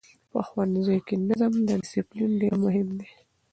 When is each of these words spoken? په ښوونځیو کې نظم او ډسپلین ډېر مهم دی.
په 0.31 0.39
ښوونځیو 0.47 1.05
کې 1.07 1.15
نظم 1.27 1.53
او 1.59 1.65
ډسپلین 1.89 2.31
ډېر 2.41 2.53
مهم 2.63 2.87
دی. 2.99 3.09